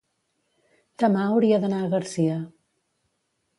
demà 1.03 1.27
hauria 1.35 1.61
d'anar 1.65 1.83
a 1.83 1.93
Garcia. 1.93 2.41